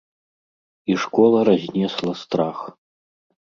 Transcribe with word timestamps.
І 0.93 0.95
школа 1.03 1.39
разнесла 1.51 2.13
страх. 2.25 2.67